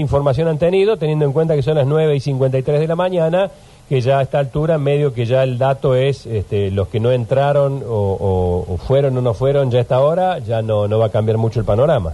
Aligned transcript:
información 0.00 0.46
han 0.46 0.58
tenido, 0.58 0.96
teniendo 0.98 1.24
en 1.24 1.32
cuenta 1.32 1.56
que 1.56 1.62
son 1.62 1.74
las 1.74 1.84
9 1.84 2.14
y 2.14 2.20
53 2.20 2.78
de 2.78 2.86
la 2.86 2.94
mañana, 2.94 3.50
que 3.88 4.00
ya 4.00 4.20
a 4.20 4.22
esta 4.22 4.38
altura, 4.38 4.78
medio 4.78 5.12
que 5.12 5.26
ya 5.26 5.42
el 5.42 5.58
dato 5.58 5.96
es 5.96 6.26
este, 6.26 6.70
los 6.70 6.86
que 6.86 7.00
no 7.00 7.10
entraron 7.10 7.82
o, 7.84 8.66
o- 8.68 8.76
fueron 8.76 9.18
o 9.18 9.20
no 9.20 9.34
fueron 9.34 9.68
ya 9.72 9.78
a 9.78 9.82
esta 9.82 9.98
hora, 9.98 10.38
ya 10.38 10.62
no, 10.62 10.86
no 10.86 11.00
va 11.00 11.06
a 11.06 11.10
cambiar 11.10 11.38
mucho 11.38 11.58
el 11.58 11.66
panorama. 11.66 12.12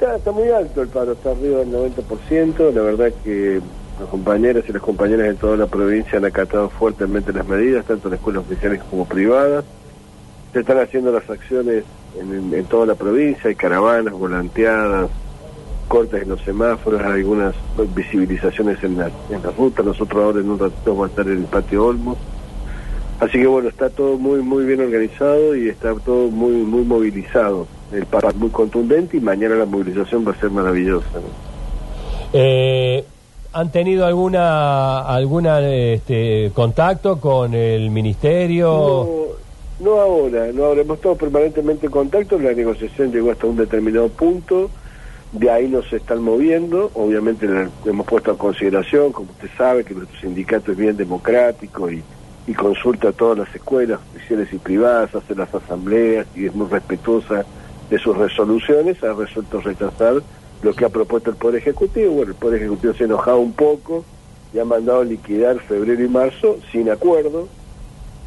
Está, 0.00 0.30
muy 0.30 0.48
alto 0.50 0.80
el 0.82 0.86
paro, 0.88 1.10
está 1.14 1.32
arriba 1.32 1.58
del 1.58 1.72
90%. 1.72 2.72
La 2.72 2.82
verdad 2.82 3.10
que 3.24 3.60
los 3.98 4.08
compañeros 4.08 4.62
y 4.68 4.72
las 4.72 4.82
compañeras 4.82 5.26
de 5.26 5.34
toda 5.34 5.56
la 5.56 5.66
provincia 5.66 6.18
han 6.18 6.24
acatado 6.24 6.68
fuertemente 6.68 7.32
las 7.32 7.48
medidas, 7.48 7.84
tanto 7.84 8.06
en 8.06 8.14
escuelas 8.14 8.44
oficiales 8.44 8.80
como 8.88 9.06
privadas. 9.06 9.64
Se 10.52 10.60
están 10.60 10.78
haciendo 10.78 11.10
las 11.10 11.28
acciones 11.28 11.82
en- 12.16 12.54
en 12.54 12.64
toda 12.66 12.86
la 12.86 12.94
provincia, 12.94 13.48
hay 13.48 13.56
caravanas, 13.56 14.14
volanteadas, 14.14 15.10
cortes 15.86 16.22
en 16.22 16.28
los 16.28 16.40
semáforos, 16.42 17.02
algunas 17.02 17.54
visibilizaciones 17.94 18.82
en 18.84 18.98
la, 18.98 19.10
en 19.30 19.42
la 19.42 19.50
ruta. 19.50 19.82
Nosotros 19.82 20.22
ahora 20.22 20.40
en 20.40 20.50
un 20.50 20.58
ratito 20.58 20.90
vamos 20.92 21.06
a 21.06 21.10
estar 21.10 21.26
en 21.26 21.38
el 21.38 21.44
patio 21.44 21.86
Olmos. 21.86 22.18
Así 23.20 23.38
que 23.38 23.46
bueno, 23.46 23.70
está 23.70 23.88
todo 23.88 24.18
muy 24.18 24.42
muy 24.42 24.66
bien 24.66 24.80
organizado 24.80 25.56
y 25.56 25.68
está 25.68 25.94
todo 25.94 26.28
muy 26.30 26.52
muy 26.52 26.82
movilizado. 26.84 27.66
El 27.92 28.04
paro 28.04 28.28
es 28.28 28.36
muy 28.36 28.50
contundente 28.50 29.16
y 29.16 29.20
mañana 29.20 29.54
la 29.54 29.64
movilización 29.64 30.26
va 30.26 30.32
a 30.32 30.40
ser 30.40 30.50
maravillosa. 30.50 31.08
¿no? 31.14 31.46
Eh, 32.32 33.04
¿Han 33.52 33.72
tenido 33.72 34.04
alguna 34.04 35.00
alguna 35.00 35.66
este, 35.66 36.50
contacto 36.52 37.18
con 37.18 37.54
el 37.54 37.90
ministerio? 37.90 38.68
No, 39.80 39.86
no 39.86 40.00
ahora, 40.00 40.52
no 40.52 40.64
ahora. 40.64 40.82
Hemos 40.82 40.98
estado 40.98 41.16
permanentemente 41.16 41.86
en 41.86 41.92
contacto. 41.92 42.38
La 42.38 42.52
negociación 42.52 43.12
llegó 43.12 43.30
hasta 43.30 43.46
un 43.46 43.56
determinado 43.56 44.10
punto. 44.10 44.68
De 45.32 45.50
ahí 45.50 45.68
nos 45.68 45.92
están 45.92 46.22
moviendo. 46.22 46.90
Obviamente 46.94 47.46
hemos 47.84 48.06
puesto 48.06 48.30
a 48.30 48.38
consideración, 48.38 49.12
como 49.12 49.30
usted 49.32 49.48
sabe, 49.56 49.84
que 49.84 49.94
nuestro 49.94 50.18
sindicato 50.20 50.72
es 50.72 50.78
bien 50.78 50.96
democrático 50.96 51.90
y, 51.90 52.02
y 52.46 52.54
consulta 52.54 53.08
a 53.08 53.12
todas 53.12 53.38
las 53.38 53.54
escuelas, 53.54 54.00
oficiales 54.14 54.52
y 54.52 54.58
privadas, 54.58 55.14
hace 55.14 55.34
las 55.34 55.52
asambleas 55.54 56.26
y 56.34 56.46
es 56.46 56.54
muy 56.54 56.68
respetuosa 56.68 57.44
de 57.90 57.98
sus 57.98 58.16
resoluciones. 58.16 59.02
Ha 59.02 59.12
resuelto 59.12 59.60
rechazar 59.60 60.22
lo 60.62 60.74
que 60.74 60.84
ha 60.84 60.88
propuesto 60.88 61.30
el 61.30 61.36
Poder 61.36 61.56
Ejecutivo. 61.56 62.12
Bueno, 62.12 62.32
el 62.32 62.38
Poder 62.38 62.60
Ejecutivo 62.60 62.94
se 62.94 63.04
ha 63.04 63.06
enojado 63.06 63.40
un 63.40 63.52
poco 63.52 64.04
y 64.54 64.58
ha 64.58 64.64
mandado 64.64 65.04
liquidar 65.04 65.58
febrero 65.60 66.02
y 66.02 66.08
marzo 66.08 66.56
sin 66.72 66.88
acuerdo 66.88 67.48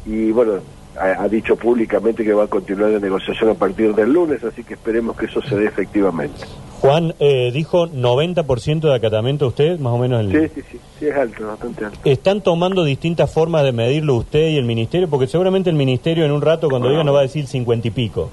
y 0.06 0.30
bueno, 0.32 0.60
ha, 0.98 1.22
ha 1.22 1.28
dicho 1.28 1.56
públicamente 1.56 2.24
que 2.24 2.32
va 2.32 2.44
a 2.44 2.48
continuar 2.48 2.90
la 2.90 3.00
negociación 3.00 3.50
a 3.50 3.54
partir 3.54 3.94
del 3.94 4.12
lunes, 4.12 4.42
así 4.44 4.64
que 4.64 4.74
esperemos 4.74 5.16
que 5.16 5.26
eso 5.26 5.42
se 5.42 5.56
dé 5.56 5.66
efectivamente. 5.66 6.46
Juan, 6.80 7.14
eh, 7.18 7.50
dijo 7.52 7.88
90% 7.88 8.80
de 8.80 8.94
acatamiento 8.94 9.46
usted, 9.46 9.78
más 9.78 9.92
o 9.92 9.98
menos. 9.98 10.20
El... 10.20 10.32
Sí, 10.32 10.54
sí, 10.54 10.62
sí, 10.72 10.80
sí 10.98 11.06
es 11.06 11.16
alto, 11.16 11.46
bastante 11.46 11.84
alto. 11.84 11.98
¿Están 12.04 12.40
tomando 12.40 12.84
distintas 12.84 13.30
formas 13.30 13.64
de 13.64 13.72
medirlo 13.72 14.14
usted 14.14 14.48
y 14.48 14.56
el 14.56 14.64
ministerio? 14.64 15.08
Porque 15.08 15.26
seguramente 15.26 15.68
el 15.68 15.76
ministerio 15.76 16.24
en 16.24 16.32
un 16.32 16.40
rato 16.40 16.70
cuando 16.70 16.88
diga 16.88 17.04
nos 17.04 17.14
va 17.14 17.20
a 17.20 17.22
decir 17.22 17.46
50 17.46 17.88
y 17.88 17.90
pico. 17.90 18.30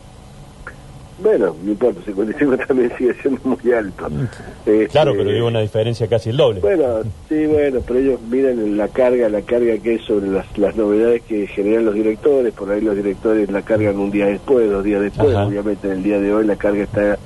Bueno, 1.20 1.56
no 1.64 1.72
importa, 1.72 2.00
55 2.06 2.58
también 2.67 2.92
sigue 2.98 3.14
siendo 3.16 3.42
muy 3.44 3.73
alto. 3.73 4.08
Este, 4.59 4.88
Claro, 4.88 5.14
pero 5.17 5.32
digo 5.32 5.48
una 5.48 5.61
diferencia 5.61 6.08
casi 6.08 6.30
el 6.30 6.38
doble. 6.38 6.59
Bueno, 6.59 7.02
sí, 7.28 7.48
bueno, 7.48 7.80
pero 7.86 8.00
ellos 8.00 8.22
miran 8.22 8.78
la 8.78 8.88
carga, 8.88 9.28
la 9.28 9.42
carga 9.42 9.78
que 9.80 9.95
es 9.95 10.04
sobre 10.04 10.28
las, 10.28 10.45
las 10.58 10.76
novedades 10.76 11.23
que 11.23 11.48
generan 11.48 11.86
los 11.86 11.95
directores, 11.95 12.54
por 12.54 12.72
ahí 12.72 12.82
los 12.82 12.95
directores 12.95 13.50
la 13.52 13.64
cargan 13.64 13.98
un 13.98 14.11
día 14.11 14.28
después, 14.28 14.70
dos 14.70 14.84
días 14.84 15.02
después, 15.02 15.36
Ajá. 15.36 15.48
obviamente 15.48 15.88
en 15.88 15.94
el 15.94 16.04
día 16.04 16.20
de 16.20 16.34
hoy 16.34 16.45
la 16.45 16.56
carga 16.56 16.84
está 16.84 17.17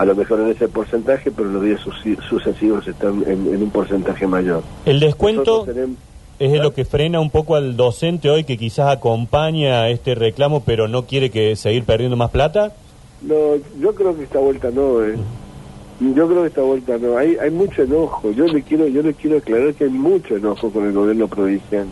a 0.00 0.04
lo 0.06 0.14
mejor 0.14 0.40
en 0.40 0.48
ese 0.48 0.66
porcentaje, 0.66 1.30
pero 1.30 1.50
los 1.50 1.62
días 1.62 1.80
sucesivos 2.28 2.88
están 2.88 3.22
en, 3.26 3.52
en 3.54 3.62
un 3.62 3.70
porcentaje 3.70 4.26
mayor. 4.26 4.62
El 4.86 4.98
descuento 4.98 5.64
tenemos- 5.64 5.98
es 6.38 6.58
lo 6.58 6.72
que 6.72 6.86
frena 6.86 7.20
un 7.20 7.28
poco 7.28 7.54
al 7.54 7.76
docente 7.76 8.30
hoy 8.30 8.44
que 8.44 8.56
quizás 8.56 8.90
acompaña 8.96 9.90
este 9.90 10.14
reclamo 10.14 10.62
pero 10.64 10.88
no 10.88 11.04
quiere 11.04 11.28
que 11.30 11.54
seguir 11.54 11.84
perdiendo 11.84 12.16
más 12.16 12.30
plata. 12.30 12.72
No, 13.20 13.56
yo 13.78 13.94
creo 13.94 14.16
que 14.16 14.22
esta 14.24 14.38
vuelta 14.38 14.70
no, 14.70 15.04
eh. 15.04 15.16
Yo 16.00 16.26
creo 16.26 16.40
que 16.40 16.48
esta 16.48 16.62
vuelta 16.62 16.96
no. 16.96 17.18
Hay, 17.18 17.36
hay 17.36 17.50
mucho 17.50 17.82
enojo. 17.82 18.30
Yo 18.30 18.46
le 18.46 18.62
quiero, 18.62 18.88
yo 18.88 19.02
le 19.02 19.12
quiero 19.12 19.36
aclarar 19.36 19.74
que 19.74 19.84
hay 19.84 19.90
mucho 19.90 20.34
enojo 20.34 20.70
con 20.70 20.86
el 20.86 20.92
gobierno 20.94 21.28
provincial. 21.28 21.84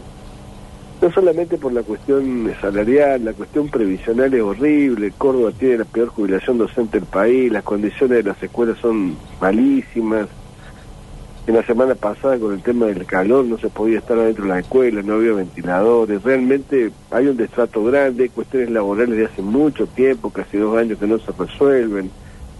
No 1.00 1.12
solamente 1.12 1.58
por 1.58 1.72
la 1.72 1.84
cuestión 1.84 2.52
salarial, 2.60 3.24
la 3.24 3.32
cuestión 3.32 3.68
previsional 3.68 4.34
es 4.34 4.42
horrible. 4.42 5.12
Córdoba 5.16 5.52
tiene 5.56 5.78
la 5.78 5.84
peor 5.84 6.08
jubilación 6.08 6.58
docente 6.58 6.98
del 6.98 7.08
país. 7.08 7.52
Las 7.52 7.62
condiciones 7.62 8.24
de 8.24 8.30
las 8.30 8.42
escuelas 8.42 8.78
son 8.78 9.16
malísimas. 9.40 10.26
En 11.46 11.54
la 11.54 11.62
semana 11.62 11.94
pasada 11.94 12.36
con 12.36 12.52
el 12.52 12.62
tema 12.62 12.86
del 12.86 13.06
calor 13.06 13.44
no 13.44 13.56
se 13.58 13.68
podía 13.68 14.00
estar 14.00 14.18
adentro 14.18 14.44
de 14.44 14.50
la 14.50 14.58
escuela, 14.58 15.00
no 15.02 15.14
había 15.14 15.32
ventiladores. 15.32 16.22
Realmente 16.22 16.90
hay 17.12 17.28
un 17.28 17.36
destrato 17.36 17.84
grande, 17.84 18.24
hay 18.24 18.28
cuestiones 18.28 18.70
laborales 18.70 19.16
de 19.16 19.26
hace 19.26 19.40
mucho 19.40 19.86
tiempo, 19.86 20.30
casi 20.30 20.58
dos 20.58 20.76
años 20.76 20.98
que 20.98 21.06
no 21.06 21.18
se 21.18 21.30
resuelven. 21.30 22.10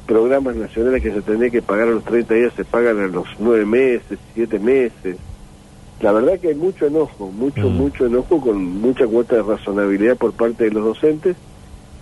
Programas 0.06 0.54
nacionales 0.54 1.02
que 1.02 1.12
se 1.12 1.20
tendrían 1.22 1.50
que 1.50 1.60
pagar 1.60 1.88
a 1.88 1.90
los 1.90 2.04
30 2.04 2.34
días 2.34 2.52
se 2.54 2.64
pagan 2.64 2.98
a 3.00 3.08
los 3.08 3.26
9 3.40 3.66
meses, 3.66 4.18
7 4.34 4.58
meses. 4.60 5.16
La 6.00 6.12
verdad 6.12 6.38
que 6.38 6.48
hay 6.48 6.54
mucho 6.54 6.86
enojo, 6.86 7.30
mucho, 7.32 7.68
Mm. 7.68 7.76
mucho 7.76 8.06
enojo 8.06 8.40
con 8.40 8.80
mucha 8.80 9.06
cuota 9.06 9.36
de 9.36 9.42
razonabilidad 9.42 10.16
por 10.16 10.32
parte 10.32 10.64
de 10.64 10.70
los 10.70 10.84
docentes. 10.84 11.36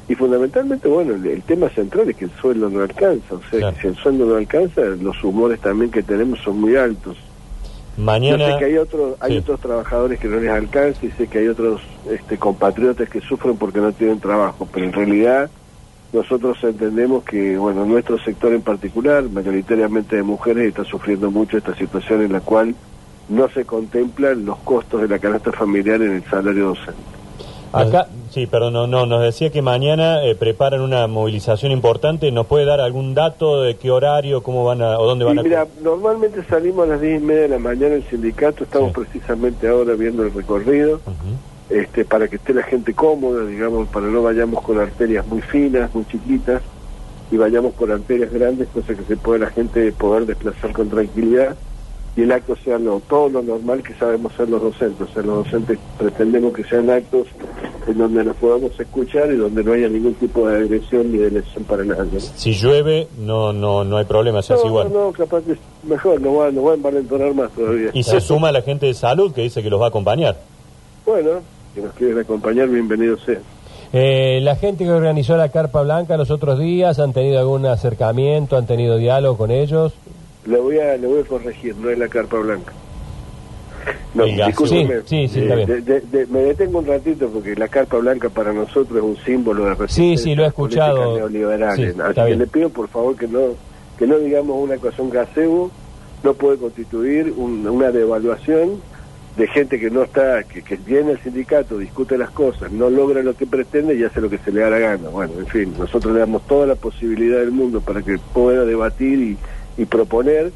Y 0.08 0.14
fundamentalmente, 0.14 0.86
bueno, 0.88 1.14
el, 1.14 1.26
el 1.26 1.42
tema 1.42 1.68
central 1.70 2.08
es 2.10 2.16
que 2.16 2.26
el 2.26 2.30
sueldo 2.40 2.68
no 2.68 2.82
alcanza. 2.82 3.34
O 3.34 3.40
sea, 3.50 3.58
Claro. 3.58 3.74
que 3.74 3.80
si 3.82 3.86
el 3.88 3.96
sueldo 3.96 4.26
no 4.26 4.34
alcanza, 4.36 4.82
los 4.82 5.24
humores 5.24 5.60
también 5.60 5.90
que 5.90 6.02
tenemos 6.02 6.38
son 6.40 6.60
muy 6.60 6.76
altos. 6.76 7.16
Mañana 7.96 8.36
Yo 8.36 8.52
sé 8.52 8.58
que 8.58 8.64
hay, 8.66 8.76
otros 8.76 9.16
hay 9.20 9.32
Sí. 9.32 9.38
otros 9.38 9.60
trabajadores 9.60 10.20
que 10.20 10.28
no 10.28 10.36
les 10.38 10.50
alcanza 10.50 11.06
y 11.06 11.10
sé 11.12 11.26
que 11.28 11.38
hay 11.38 11.48
otros 11.48 11.80
este, 12.10 12.36
compatriotas 12.36 13.08
que 13.08 13.20
sufren 13.22 13.56
porque 13.56 13.80
no 13.80 13.90
tienen 13.92 14.20
trabajo, 14.20 14.68
pero 14.70 14.84
en 14.84 14.92
realidad 14.92 15.50
nosotros 16.12 16.58
entendemos 16.62 17.24
que, 17.24 17.56
bueno, 17.56 17.86
nuestro 17.86 18.18
sector 18.18 18.52
en 18.52 18.60
particular, 18.60 19.24
mayoritariamente 19.24 20.16
de 20.16 20.22
mujeres, 20.22 20.68
está 20.68 20.84
sufriendo 20.84 21.30
mucho 21.30 21.56
esta 21.56 21.74
situación 21.74 22.20
en 22.22 22.32
la 22.32 22.40
cual 22.40 22.74
no 23.28 23.48
se 23.48 23.64
contemplan 23.64 24.44
los 24.44 24.58
costos 24.58 25.00
de 25.02 25.08
la 25.08 25.18
canasta 25.18 25.52
familiar 25.52 26.00
en 26.02 26.12
el 26.16 26.24
salario 26.24 26.68
docente. 26.68 27.00
Acá, 27.72 28.06
Sí, 28.30 28.46
perdón, 28.46 28.74
no, 28.74 28.86
no, 28.86 29.06
nos 29.06 29.22
decía 29.22 29.50
que 29.50 29.62
mañana 29.62 30.22
eh, 30.22 30.34
preparan 30.34 30.80
una 30.82 31.06
movilización 31.06 31.72
importante. 31.72 32.30
¿Nos 32.30 32.46
puede 32.46 32.64
dar 32.66 32.80
algún 32.80 33.14
dato 33.14 33.62
de 33.62 33.76
qué 33.76 33.90
horario, 33.90 34.42
cómo 34.42 34.64
van 34.64 34.82
a, 34.82 34.98
o 34.98 35.06
dónde 35.06 35.24
van 35.24 35.36
Y 35.36 35.40
a... 35.40 35.42
mira, 35.42 35.66
normalmente 35.82 36.42
salimos 36.44 36.86
a 36.86 36.92
las 36.92 37.00
diez 37.00 37.20
y 37.20 37.24
media 37.24 37.42
de 37.42 37.48
la 37.48 37.58
mañana 37.58 37.94
el 37.94 38.04
sindicato, 38.04 38.64
estamos 38.64 38.90
Sí. 38.92 39.00
precisamente 39.00 39.68
ahora 39.68 39.94
viendo 39.94 40.22
el 40.22 40.32
recorrido. 40.34 41.00
Este, 41.70 42.04
para 42.04 42.28
que 42.28 42.36
esté 42.36 42.52
la 42.54 42.62
gente 42.62 42.94
cómoda, 42.94 43.44
digamos, 43.46 43.88
para 43.88 44.06
no 44.06 44.22
vayamos 44.22 44.62
con 44.62 44.78
arterias 44.78 45.26
muy 45.26 45.40
finas, 45.40 45.92
muy 45.94 46.04
chiquitas, 46.06 46.62
y 47.30 47.36
vayamos 47.36 47.74
por 47.74 47.90
arterias 47.90 48.30
grandes, 48.32 48.68
cosa 48.68 48.94
que 48.94 49.02
se 49.02 49.16
pueda 49.16 49.46
la 49.46 49.50
gente 49.50 49.90
poder 49.92 50.26
desplazar 50.26 50.72
con 50.72 50.88
tranquilidad, 50.90 51.56
y 52.16 52.22
el 52.22 52.32
acto 52.32 52.56
sea 52.64 52.78
lo, 52.78 53.00
todo 53.00 53.28
lo 53.28 53.42
normal 53.42 53.82
que 53.82 53.92
sabemos 53.94 54.32
ser 54.34 54.48
los 54.48 54.62
docentes. 54.62 55.02
O 55.10 55.12
sea, 55.12 55.22
los 55.22 55.44
docentes 55.44 55.78
pretendemos 55.98 56.54
que 56.54 56.64
sean 56.64 56.88
actos 56.88 57.26
en 57.86 57.98
donde 57.98 58.24
nos 58.24 58.34
podamos 58.36 58.72
escuchar 58.80 59.30
y 59.30 59.36
donde 59.36 59.62
no 59.62 59.72
haya 59.72 59.88
ningún 59.88 60.14
tipo 60.14 60.48
de 60.48 60.56
agresión 60.56 61.12
ni 61.12 61.18
de 61.18 61.30
lesión 61.30 61.64
para 61.64 61.84
nadie. 61.84 62.18
Si 62.20 62.52
llueve, 62.52 63.06
no, 63.18 63.52
no, 63.52 63.84
no 63.84 63.98
hay 63.98 64.06
problema, 64.06 64.40
se 64.42 64.54
hace 64.54 64.62
No, 64.64 64.68
igual. 64.70 64.92
no, 64.92 65.04
no, 65.08 65.12
capaz 65.12 65.42
que 65.42 65.52
es 65.52 65.58
mejor, 65.84 66.20
no 66.20 66.34
va, 66.36 66.50
no 66.50 66.62
va 66.64 66.72
a 66.72 66.74
envalentonar 66.74 67.34
más 67.34 67.50
todavía. 67.52 67.90
Y 67.92 68.02
se 68.02 68.20
suma 68.20 68.50
la 68.50 68.62
gente 68.62 68.86
de 68.86 68.94
salud 68.94 69.32
que 69.34 69.42
dice 69.42 69.62
que 69.62 69.68
los 69.68 69.78
va 69.80 69.84
a 69.84 69.88
acompañar. 69.88 70.36
Bueno, 71.04 71.30
si 71.74 71.80
nos 71.82 71.92
quieren 71.92 72.18
acompañar, 72.18 72.68
bienvenidos 72.68 73.20
sean. 73.26 73.42
eh, 73.92 74.40
la 74.42 74.56
gente 74.56 74.84
que 74.84 74.90
organizó 74.90 75.36
la 75.36 75.50
Carpa 75.50 75.82
Blanca 75.82 76.16
los 76.16 76.30
otros 76.30 76.58
días, 76.58 76.98
¿han 76.98 77.12
tenido 77.12 77.38
algún 77.38 77.66
acercamiento, 77.66 78.56
han 78.56 78.66
tenido 78.66 78.96
diálogo 78.96 79.36
con 79.36 79.50
ellos? 79.50 79.92
Le 80.46 80.58
voy 80.58 80.78
a, 80.78 80.96
le 80.96 81.06
voy 81.06 81.20
a 81.20 81.24
corregir, 81.24 81.76
no 81.76 81.90
es 81.90 81.98
la 81.98 82.08
carpa 82.08 82.38
blanca. 82.38 82.72
No, 84.14 84.24
discúlpeme. 84.24 85.00
Sí, 85.04 85.28
sí, 85.28 85.34
sí, 85.34 85.40
Eh, 85.40 85.66
de- 85.66 85.80
de- 85.82 86.00
de- 86.00 86.26
me 86.26 86.40
detengo 86.40 86.78
un 86.78 86.86
ratito 86.86 87.28
porque 87.28 87.54
la 87.54 87.68
carpa 87.68 87.98
blanca 87.98 88.28
para 88.30 88.52
nosotros 88.52 88.96
es 88.98 89.02
un 89.04 89.16
símbolo 89.24 89.64
de 89.64 89.74
resistencia. 89.74 90.16
Sí, 90.16 90.30
sí, 90.30 90.34
lo 90.34 90.44
he 90.44 90.46
escuchado. 90.48 91.16
neoliberales. 91.16 91.76
Sí, 91.76 91.82
Así 92.00 92.08
está 92.10 92.22
que 92.22 92.26
bien. 92.28 92.38
le 92.38 92.46
pido 92.46 92.70
por 92.70 92.88
favor 92.88 93.16
que 93.16 93.28
no 93.28 93.40
que 93.98 94.06
no 94.06 94.18
digamos 94.18 94.56
una 94.62 94.74
ecuación 94.74 95.08
gazebo, 95.10 95.70
no 96.22 96.34
puede 96.34 96.58
constituir 96.58 97.32
un- 97.36 97.66
una 97.66 97.90
devaluación 97.90 98.80
de 99.38 99.46
gente 99.48 99.78
que 99.80 99.90
no 99.90 100.02
está, 100.02 100.42
que, 100.44 100.62
que 100.62 100.76
viene 100.76 101.12
al 101.12 101.22
sindicato, 101.22 101.78
discute 101.78 102.18
las 102.18 102.30
cosas, 102.30 102.70
no 102.72 102.90
logra 102.90 103.22
lo 103.22 103.34
que 103.34 103.46
pretende 103.46 103.94
y 103.94 104.02
hace 104.04 104.20
lo 104.20 104.28
que 104.28 104.36
se 104.38 104.50
le 104.52 104.60
da 104.60 104.70
la 104.70 104.78
gana. 104.78 105.08
Bueno, 105.10 105.32
en 105.38 105.46
fin, 105.46 105.74
nosotros 105.78 106.12
le 106.14 106.20
damos 106.20 106.46
toda 106.46 106.66
la 106.66 106.74
posibilidad 106.74 107.38
del 107.38 107.52
mundo 107.52 107.80
para 107.80 108.02
que 108.02 108.18
pueda 108.34 108.64
debatir 108.64 109.18
y, 109.18 109.38
y 109.76 109.84
proponer. 109.84 110.52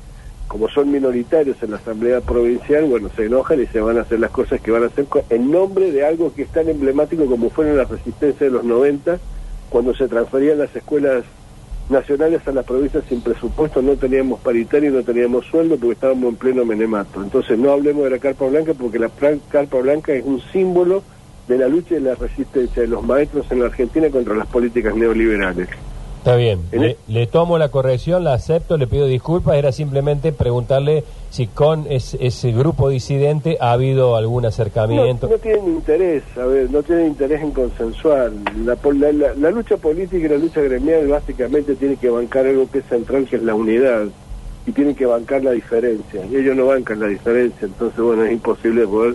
Como 0.48 0.68
son 0.68 0.90
minoritarios 0.90 1.62
en 1.62 1.70
la 1.70 1.76
Asamblea 1.76 2.20
Provincial, 2.22 2.84
bueno, 2.86 3.08
se 3.14 3.26
enojan 3.26 3.62
y 3.62 3.66
se 3.66 3.80
van 3.80 3.98
a 3.98 4.00
hacer 4.00 4.18
las 4.18 4.32
cosas 4.32 4.60
que 4.60 4.72
van 4.72 4.82
a 4.82 4.86
hacer 4.86 5.06
en 5.28 5.48
nombre 5.48 5.92
de 5.92 6.04
algo 6.04 6.34
que 6.34 6.42
es 6.42 6.48
tan 6.48 6.68
emblemático 6.68 7.26
como 7.26 7.50
fueron 7.50 7.76
las 7.76 7.88
resistencias 7.88 8.40
de 8.40 8.50
los 8.50 8.64
90, 8.64 9.20
cuando 9.68 9.94
se 9.94 10.08
transferían 10.08 10.58
las 10.58 10.74
escuelas 10.74 11.24
nacionales 11.88 12.46
a 12.46 12.52
las 12.52 12.64
provincias 12.64 13.04
sin 13.08 13.20
presupuesto, 13.20 13.82
no 13.82 13.96
teníamos 13.96 14.40
paritario 14.40 14.90
no 14.92 15.02
teníamos 15.02 15.44
sueldo 15.46 15.76
porque 15.76 15.94
estábamos 15.94 16.30
en 16.30 16.36
pleno 16.36 16.64
menemato. 16.64 17.22
Entonces 17.22 17.58
no 17.58 17.72
hablemos 17.72 18.04
de 18.04 18.10
la 18.10 18.18
carpa 18.18 18.46
blanca 18.46 18.74
porque 18.74 18.98
la 18.98 19.10
carpa 19.50 19.78
blanca 19.78 20.12
es 20.12 20.24
un 20.24 20.40
símbolo 20.52 21.02
de 21.48 21.58
la 21.58 21.68
lucha 21.68 21.96
y 21.96 22.00
la 22.00 22.14
resistencia 22.14 22.82
de 22.82 22.88
los 22.88 23.02
maestros 23.02 23.50
en 23.50 23.60
la 23.60 23.66
Argentina 23.66 24.08
contra 24.08 24.34
las 24.34 24.46
políticas 24.46 24.94
neoliberales. 24.94 25.68
Está 26.20 26.36
bien, 26.36 26.60
le, 26.70 26.98
le, 27.08 27.26
tomo 27.26 27.56
la 27.56 27.70
corrección, 27.70 28.24
la 28.24 28.34
acepto, 28.34 28.76
le 28.76 28.86
pido 28.86 29.06
disculpas, 29.06 29.56
era 29.56 29.72
simplemente 29.72 30.32
preguntarle 30.32 31.02
si 31.30 31.46
con 31.46 31.86
ese 31.88 32.52
grupo 32.52 32.90
disidente 32.90 33.56
ha 33.58 33.72
habido 33.72 34.16
algún 34.16 34.44
acercamiento. 34.44 35.28
No, 35.28 35.32
no 35.32 35.38
tienen 35.38 35.66
interés, 35.66 36.22
a 36.36 36.44
ver, 36.44 36.70
no 36.70 36.82
tienen 36.82 37.06
interés 37.06 37.40
en 37.40 37.52
consensuar. 37.52 38.32
La, 38.66 38.76
la, 38.92 39.34
la, 39.34 39.50
lucha 39.50 39.78
política 39.78 40.26
y 40.26 40.28
la 40.28 40.36
lucha 40.36 40.60
gremial 40.60 41.08
básicamente 41.08 41.74
tiene 41.74 41.96
que 41.96 42.10
bancar 42.10 42.46
algo 42.46 42.70
que 42.70 42.80
es 42.80 42.84
central, 42.84 43.24
que 43.24 43.36
es 43.36 43.42
la 43.42 43.54
unidad, 43.54 44.04
y 44.66 44.72
tienen 44.72 44.94
que 44.94 45.06
bancar 45.06 45.42
la 45.42 45.52
diferencia. 45.52 46.26
Y 46.30 46.36
ellos 46.36 46.54
no 46.54 46.66
bancan 46.66 47.00
la 47.00 47.06
diferencia, 47.06 47.66
entonces, 47.66 47.98
bueno, 47.98 48.24
es 48.26 48.32
imposible 48.32 48.86
poder 48.86 49.14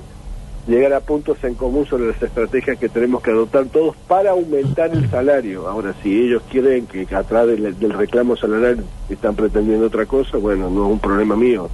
llegar 0.67 0.93
a 0.93 0.99
puntos 0.99 1.43
en 1.43 1.55
común 1.55 1.85
sobre 1.85 2.07
las 2.07 2.21
estrategias 2.21 2.77
que 2.77 2.89
tenemos 2.89 3.21
que 3.21 3.31
adoptar 3.31 3.65
todos 3.65 3.95
para 4.07 4.31
aumentar 4.31 4.91
el 4.91 5.09
salario. 5.09 5.67
Ahora, 5.67 5.93
si 6.01 6.21
ellos 6.21 6.41
quieren 6.49 6.87
que 6.87 7.07
atrás 7.15 7.47
del, 7.47 7.77
del 7.79 7.93
reclamo 7.93 8.35
salarial 8.35 8.83
están 9.09 9.35
pretendiendo 9.35 9.87
otra 9.87 10.05
cosa, 10.05 10.37
bueno, 10.37 10.69
no 10.69 10.85
es 10.87 10.91
un 10.93 10.99
problema 10.99 11.35
mío. 11.35 11.69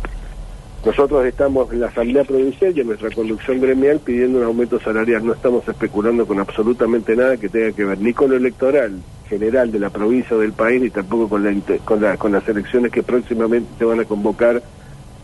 Nosotros 0.83 1.23
estamos 1.25 1.71
en 1.71 1.79
la 1.79 1.87
Asamblea 1.87 2.23
Provincial 2.23 2.75
y 2.75 2.81
en 2.81 2.87
nuestra 2.87 3.11
conducción 3.11 3.61
gremial 3.61 3.99
pidiendo 3.99 4.39
un 4.39 4.45
aumento 4.45 4.79
salarial. 4.79 5.23
No 5.23 5.33
estamos 5.33 5.67
especulando 5.67 6.25
con 6.25 6.39
absolutamente 6.39 7.15
nada 7.15 7.37
que 7.37 7.49
tenga 7.49 7.71
que 7.71 7.85
ver 7.85 7.99
ni 7.99 8.13
con 8.13 8.31
lo 8.31 8.35
electoral 8.35 8.99
general 9.29 9.71
de 9.71 9.79
la 9.79 9.91
provincia 9.91 10.35
o 10.35 10.39
del 10.39 10.53
país, 10.53 10.81
ni 10.81 10.89
tampoco 10.89 11.29
con, 11.29 11.43
la, 11.43 11.53
con, 11.85 12.01
la, 12.01 12.17
con 12.17 12.31
las 12.31 12.49
elecciones 12.49 12.91
que 12.91 13.03
próximamente 13.03 13.69
se 13.77 13.85
van 13.85 13.99
a 13.99 14.05
convocar 14.05 14.61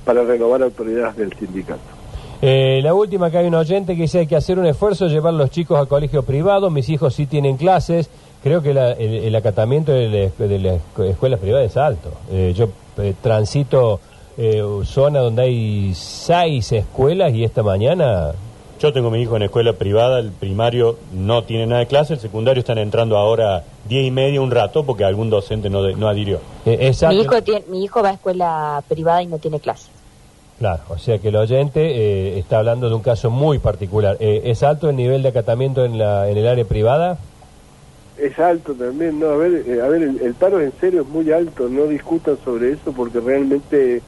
para 0.05 0.23
renovar 0.23 0.61
autoridades 0.61 1.17
del 1.17 1.33
sindicato. 1.33 1.96
Eh, 2.42 2.81
la 2.84 2.94
última 2.94 3.31
que 3.31 3.39
hay 3.39 3.48
un 3.48 3.56
oyente 3.56 3.95
que 3.95 4.04
dice 4.04 4.19
hay 4.19 4.28
que 4.28 4.36
hacer 4.36 4.60
un 4.60 4.66
esfuerzo, 4.66 5.07
llevar 5.07 5.34
a 5.34 5.38
los 5.38 5.50
chicos 5.50 5.80
a 5.80 5.86
colegio 5.88 6.24
privado, 6.24 6.69
mis 6.69 6.88
hijos 6.89 7.16
sí 7.16 7.25
tienen 7.25 7.57
clases, 7.57 8.10
creo 8.44 8.62
que 8.62 8.74
la, 8.74 8.92
el, 8.92 9.13
el, 9.16 9.36
acatamiento 9.36 9.92
de, 9.92 10.31
la, 10.38 10.48
de 10.48 10.60
las 10.60 10.80
escuelas 11.10 11.39
privadas 11.39 11.72
es 11.72 11.78
alto. 11.78 12.12
Eh, 12.31 12.54
yo 12.56 12.69
eh, 12.98 13.13
transito 13.22 14.00
eh, 14.38 14.62
zona 14.86 15.19
donde 15.19 15.42
hay 15.42 15.94
seis 15.95 16.72
escuelas 16.72 17.34
y 17.34 17.44
esta 17.44 17.63
mañana... 17.63 18.34
Yo 18.80 18.94
tengo 18.94 19.10
mi 19.10 19.19
hijo 19.19 19.36
en 19.36 19.42
escuela 19.42 19.74
privada, 19.74 20.19
el 20.19 20.31
primario 20.31 20.98
no 21.12 21.44
tiene 21.44 21.66
nada 21.66 21.80
de 21.80 21.88
clase, 21.88 22.13
el 22.13 22.19
secundario 22.19 22.60
están 22.60 22.78
entrando 22.78 23.18
ahora 23.18 23.63
diez 23.89 24.06
y 24.06 24.12
media 24.12 24.39
un 24.39 24.51
rato 24.51 24.86
porque 24.86 25.04
algún 25.04 25.31
docente 25.31 25.68
no, 25.72 25.81
de, 25.81 25.95
no 25.95 26.07
adhirió. 26.07 26.39
Eh, 26.68 26.94
mi, 27.10 27.22
hijo 27.22 27.42
tiene, 27.42 27.63
mi 27.69 27.84
hijo 27.84 28.04
va 28.04 28.10
a 28.10 28.13
escuela 28.13 28.84
privada 28.88 29.24
y 29.24 29.25
no 29.25 29.39
tiene 29.39 29.60
clase. 29.60 29.89
Claro, 30.59 30.81
o 30.89 30.98
sea 30.98 31.19
que 31.19 31.30
el 31.30 31.36
oyente 31.36 31.81
eh, 31.81 32.39
está 32.39 32.59
hablando 32.59 32.89
de 32.89 32.95
un 32.95 33.01
caso 33.01 33.30
muy 33.30 33.59
particular. 33.59 34.18
Eh, 34.19 34.42
¿Es 34.45 34.63
alto 34.63 34.89
el 34.89 34.95
nivel 34.95 35.21
de 35.21 35.30
acatamiento 35.30 35.86
en, 35.86 35.98
la, 36.00 36.30
en 36.30 36.38
el 36.38 36.48
área 36.48 36.65
privada? 36.65 37.19
Es 38.18 38.39
alto 38.39 38.74
también, 38.74 39.19
no, 39.19 39.27
a 39.27 39.38
ver, 39.38 39.63
eh, 39.68 39.81
a 39.81 39.88
ver 39.88 40.01
el, 40.01 40.19
el, 40.19 40.33
paro 40.33 40.59
en 40.59 40.74
serio 40.80 41.01
es 41.04 41.07
muy 41.07 41.31
alto, 41.31 41.69
no 41.69 41.86
discutan 41.86 42.38
sobre 42.44 42.71
eso 42.71 42.92
porque 42.92 43.19
realmente 43.19 44.01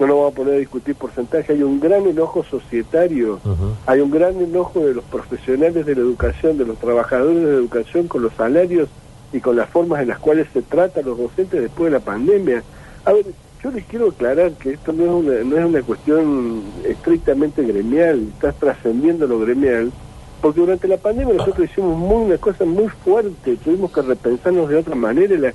no 0.00 0.06
nos 0.08 0.16
vamos 0.16 0.32
a 0.32 0.36
poner 0.36 0.54
a 0.54 0.58
discutir 0.58 0.96
porcentaje, 0.96 1.52
hay 1.52 1.62
un 1.62 1.78
gran 1.78 2.04
enojo 2.06 2.42
societario, 2.42 3.34
uh 3.44 3.48
-huh. 3.48 3.74
hay 3.86 4.00
un 4.00 4.10
gran 4.10 4.40
enojo 4.40 4.80
de 4.80 4.94
los 4.94 5.04
profesionales 5.04 5.86
de 5.86 5.94
la 5.94 6.00
educación, 6.00 6.58
de 6.58 6.64
los 6.64 6.78
trabajadores 6.78 7.36
de 7.36 7.52
la 7.52 7.58
educación 7.58 8.08
con 8.08 8.22
los 8.22 8.32
salarios 8.34 8.88
y 9.32 9.38
con 9.38 9.54
las 9.54 9.68
formas 9.68 10.02
en 10.02 10.08
las 10.08 10.18
cuales 10.18 10.48
se 10.52 10.62
trata 10.62 10.98
a 10.98 11.02
los 11.04 11.16
docentes 11.16 11.60
después 11.60 11.92
de 11.92 11.98
la 11.98 12.04
pandemia. 12.04 12.64
A 13.04 13.12
ver, 13.12 13.26
yo 13.62 13.70
les 13.70 13.84
quiero 13.84 14.08
aclarar 14.08 14.52
que 14.52 14.72
esto 14.72 14.92
no 14.92 15.04
es 15.04 15.10
una, 15.10 15.44
no 15.44 15.56
es 15.56 15.64
una 15.64 15.82
cuestión 15.82 16.62
estrictamente 16.84 17.62
gremial, 17.62 18.28
está 18.34 18.52
trascendiendo 18.52 19.26
lo 19.26 19.38
gremial, 19.38 19.92
porque 20.40 20.60
durante 20.60 20.88
la 20.88 20.96
pandemia 20.96 21.34
nosotros 21.34 21.70
hicimos 21.70 21.96
muy, 21.96 22.26
una 22.26 22.38
cosa 22.38 22.64
muy 22.64 22.88
fuerte, 22.88 23.56
tuvimos 23.56 23.92
que 23.92 24.02
repensarnos 24.02 24.68
de 24.68 24.76
otra 24.76 24.96
manera. 24.96 25.38
La, 25.38 25.54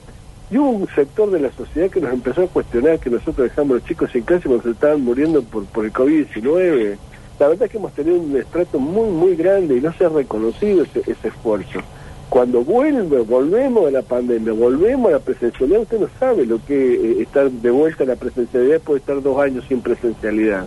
y 0.49 0.57
hubo 0.57 0.69
un 0.69 0.87
sector 0.95 1.29
de 1.29 1.41
la 1.41 1.51
sociedad 1.51 1.89
que 1.89 1.99
nos 1.99 2.13
empezó 2.13 2.43
a 2.43 2.47
cuestionar 2.47 2.99
que 2.99 3.09
nosotros 3.09 3.49
dejamos 3.49 3.77
los 3.77 3.85
chicos 3.85 4.15
en 4.15 4.21
clase 4.21 4.47
cuando 4.47 4.63
se 4.63 4.71
estaban 4.71 5.01
muriendo 5.01 5.43
por, 5.43 5.65
por 5.65 5.83
el 5.83 5.91
COVID-19. 5.91 6.97
La 7.39 7.49
verdad 7.49 7.65
es 7.65 7.71
que 7.71 7.77
hemos 7.77 7.93
tenido 7.93 8.17
un 8.17 8.37
estrato 8.37 8.79
muy, 8.79 9.09
muy 9.09 9.35
grande 9.35 9.75
y 9.75 9.81
no 9.81 9.91
se 9.91 10.05
ha 10.05 10.09
reconocido 10.09 10.83
ese, 10.83 11.01
ese 11.01 11.27
esfuerzo. 11.27 11.81
Cuando 12.29 12.61
vuelve, 12.61 13.21
volvemos 13.21 13.87
a 13.87 13.91
la 13.91 14.01
pandemia, 14.01 14.51
volvemos 14.51 15.09
a 15.09 15.13
la 15.13 15.19
presencialidad, 15.19 15.81
usted 15.81 15.99
no 15.99 16.09
sabe 16.19 16.45
lo 16.45 16.63
que 16.65 16.93
eh, 16.93 17.21
estar 17.21 17.49
de 17.49 17.71
vuelta 17.71 18.03
a 18.03 18.07
la 18.07 18.15
presencialidad 18.17 18.81
puede 18.81 18.99
estar 18.99 19.21
dos 19.21 19.39
años 19.39 19.63
sin 19.67 19.81
presencialidad. 19.81 20.65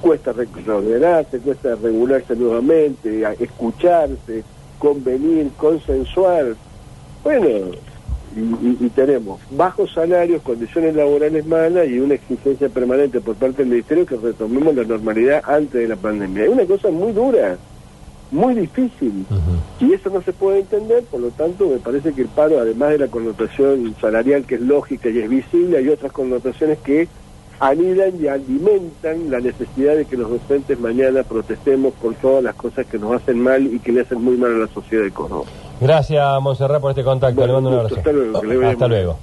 Cuesta 0.00 0.32
reordenarse, 0.32 1.40
cuesta 1.40 1.74
regularse 1.74 2.36
nuevamente, 2.36 3.24
escucharse, 3.40 4.44
convenir, 4.78 5.50
consensuar. 5.56 6.54
Bueno, 7.24 7.48
y, 8.36 8.40
y, 8.40 8.76
y, 8.80 8.88
tenemos 8.90 9.40
bajos 9.50 9.92
salarios, 9.92 10.42
condiciones 10.42 10.94
laborales 10.94 11.46
malas 11.46 11.88
y 11.88 11.98
una 11.98 12.14
exigencia 12.14 12.68
permanente 12.68 13.20
por 13.20 13.34
parte 13.34 13.62
del 13.62 13.70
Ministerio 13.70 14.06
que 14.06 14.16
retomemos 14.16 14.74
la 14.76 14.84
normalidad 14.84 15.42
antes 15.46 15.80
de 15.80 15.88
la 15.88 15.96
pandemia. 15.96 16.44
Es 16.44 16.50
una 16.50 16.66
cosa 16.66 16.90
muy 16.90 17.12
dura 17.12 17.56
muy 18.30 18.54
difícil 18.54 19.24
uh 19.30 19.34
-huh. 19.34 19.88
y 19.88 19.92
eso 19.92 20.10
no 20.10 20.20
se 20.22 20.32
puede 20.32 20.60
entender, 20.60 21.04
por 21.04 21.20
lo 21.20 21.30
tanto 21.30 21.68
me 21.68 21.76
parece 21.76 22.12
que 22.12 22.22
el 22.22 22.28
paro, 22.28 22.58
además 22.58 22.90
de 22.90 22.98
la 22.98 23.06
connotación 23.08 23.94
salarial 24.00 24.44
que 24.44 24.56
es 24.56 24.60
lógica 24.60 25.08
y 25.08 25.18
es 25.18 25.28
visible, 25.28 25.78
hay 25.78 25.88
otras 25.88 26.12
connotaciones 26.12 26.78
que 26.78 27.08
anidan 27.60 28.12
y 28.20 28.26
alimentan 28.28 29.30
la 29.30 29.40
necesidad 29.40 29.96
de 29.96 30.04
que 30.04 30.16
los 30.16 30.28
docentes 30.28 30.78
mañana 30.78 31.22
protestemos 31.22 31.94
por 31.94 32.14
todas 32.14 32.44
las 32.44 32.54
cosas 32.54 32.86
que 32.86 32.98
nos 32.98 33.12
hacen 33.12 33.40
mal 33.40 33.66
y 33.66 33.78
que 33.78 33.92
le 33.92 34.02
hacen 34.02 34.22
muy 34.22 34.36
mal 34.36 34.54
a 34.54 34.58
la 34.58 34.68
sociedad 34.68 35.04
de 35.04 35.10
Córdoba. 35.10 35.44
Gracias, 35.80 36.40
Monserrat, 36.42 36.80
por 36.80 36.90
este 36.90 37.04
contacto. 37.04 37.36
Bueno, 37.36 37.54
le 37.54 37.54
mando 37.54 37.70
un 37.70 37.76
abrazo. 37.76 37.96
Hasta 37.96 38.12
luego. 38.12 38.68
Hasta 38.68 38.88
luego. 38.88 39.18